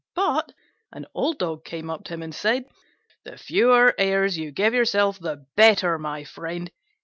But 0.15 0.51
an 0.91 1.05
old 1.13 1.37
dog 1.37 1.63
came 1.63 1.91
up 1.91 2.05
to 2.05 2.15
him 2.15 2.23
and 2.23 2.33
said, 2.33 2.65
"The 3.23 3.37
fewer 3.37 3.93
airs 3.99 4.35
you 4.35 4.49
give 4.49 4.73
yourself 4.73 5.19
the 5.19 5.45
better, 5.55 5.99
my 5.99 6.23
friend. 6.23 6.71